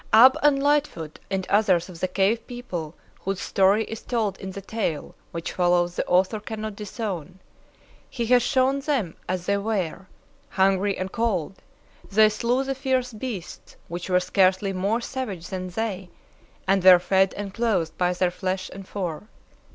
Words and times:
Ab 0.13 0.35
and 0.41 0.63
Lightfoot 0.63 1.19
and 1.29 1.45
others 1.47 1.87
of 1.87 1.99
the 1.99 2.07
cave 2.07 2.47
people 2.47 2.95
whose 3.19 3.39
story 3.39 3.83
is 3.83 4.01
told 4.01 4.35
in 4.39 4.49
the 4.49 4.59
tale 4.59 5.13
which 5.31 5.51
follows 5.51 5.95
the 5.95 6.03
author 6.07 6.39
cannot 6.39 6.75
disown. 6.75 7.37
He 8.09 8.25
has 8.25 8.41
shown 8.41 8.79
them 8.79 9.15
as 9.29 9.45
they 9.45 9.57
were. 9.57 10.07
Hungry 10.49 10.97
and 10.97 11.11
cold, 11.11 11.61
they 12.09 12.29
slew 12.29 12.63
the 12.63 12.73
fierce 12.73 13.13
beasts 13.13 13.75
which 13.89 14.09
were 14.09 14.19
scarcely 14.19 14.73
more 14.73 15.01
savage 15.01 15.49
than 15.49 15.67
they, 15.69 16.09
and 16.67 16.83
were 16.83 16.97
fed 16.97 17.35
and 17.35 17.53
clothed 17.53 17.95
by 17.99 18.11
their 18.13 18.31
flesh 18.31 18.71
and 18.73 18.87
fur. 18.87 19.27